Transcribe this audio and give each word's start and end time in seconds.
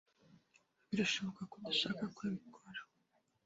Birashoboka 0.89 1.41
ko 1.49 1.53
udashaka 1.59 2.03
ko 2.15 2.19
abikora. 2.27 2.81